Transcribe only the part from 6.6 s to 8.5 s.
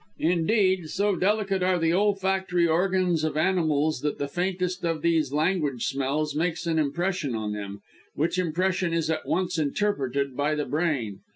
an impression on them, which